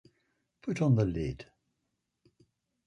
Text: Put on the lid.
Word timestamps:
Put 0.63 0.81
on 0.81 0.95
the 0.95 1.05
lid. 1.05 1.45